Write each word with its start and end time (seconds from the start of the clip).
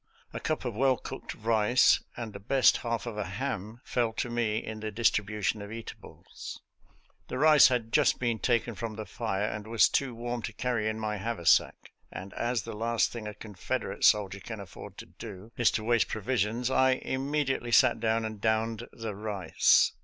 A 0.33 0.39
cup 0.39 0.65
of 0.65 0.73
well 0.73 0.97
cooked 0.97 1.35
rice 1.35 2.03
and 2.17 2.33
the 2.33 2.39
best 2.39 2.77
half 2.77 3.05
of 3.05 3.19
a 3.19 3.23
ham 3.23 3.81
fell 3.83 4.13
to 4.13 4.31
me 4.31 4.57
in 4.57 4.79
the 4.79 4.89
distribution 4.89 5.61
of 5.61 5.71
eatables. 5.71 6.59
The 7.27 7.37
rice 7.37 7.67
53 7.67 7.67
GAINES' 7.67 7.67
MILL 7.67 7.83
53 7.83 7.85
had 7.85 7.93
just 7.93 8.19
been 8.19 8.39
taken 8.39 8.73
from 8.73 8.95
the 8.95 9.05
fire, 9.05 9.45
and 9.45 9.67
was 9.67 9.87
too 9.87 10.15
warm 10.15 10.41
to 10.41 10.53
carry 10.53 10.89
in 10.89 10.99
my 10.99 11.17
haversack, 11.17 11.91
and 12.11 12.33
as 12.33 12.63
the 12.63 12.73
last 12.73 13.11
thing 13.11 13.27
a 13.27 13.35
Confederate 13.35 14.03
soldier 14.03 14.39
can 14.39 14.59
afford 14.59 14.97
to 14.97 15.05
do 15.05 15.51
is 15.55 15.69
to 15.69 15.83
waste 15.83 16.07
provisions, 16.07 16.71
I 16.71 16.93
immediately 16.93 17.71
sat 17.71 17.99
down 17.99 18.25
and 18.25 18.41
downed 18.41 18.87
the 18.91 19.13
rice. 19.13 19.91